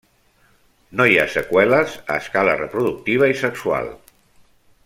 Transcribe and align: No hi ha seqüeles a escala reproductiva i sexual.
No 1.01 1.05
hi 1.11 1.19
ha 1.19 1.25
seqüeles 1.33 1.95
a 2.15 2.17
escala 2.23 2.57
reproductiva 2.65 3.33
i 3.35 3.39
sexual. 3.47 3.95